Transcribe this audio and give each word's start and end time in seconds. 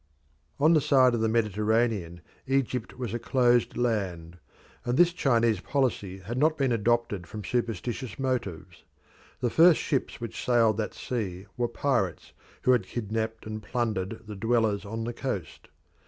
On 0.59 0.73
the 0.73 0.81
side 0.81 1.13
of 1.13 1.21
the 1.21 1.29
Mediterranean 1.29 2.21
Egypt 2.47 2.97
was 2.97 3.13
a 3.13 3.19
closed 3.19 3.77
land, 3.77 4.39
and 4.83 4.97
this 4.97 5.13
Chinese 5.13 5.59
policy 5.59 6.17
had 6.17 6.39
not 6.39 6.57
been 6.57 6.71
adopted 6.71 7.27
from 7.27 7.43
superstitious 7.43 8.17
motives. 8.17 8.83
The 9.41 9.51
first 9.51 9.79
ships 9.79 10.19
which 10.19 10.43
sailed 10.43 10.77
that 10.77 10.95
sea 10.95 11.45
were 11.55 11.67
pirates 11.67 12.33
who 12.63 12.71
had 12.71 12.87
kidnapped 12.87 13.45
and 13.45 13.61
plundered 13.61 14.25
the 14.25 14.35
dwellers 14.35 14.85
on 14.85 15.03
the 15.03 15.13
coast. 15.13 15.67